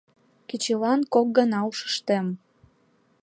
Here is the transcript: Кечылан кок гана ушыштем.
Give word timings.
Кечылан 0.49 0.99
кок 1.13 1.27
гана 1.37 1.59
ушыштем. 1.69 2.25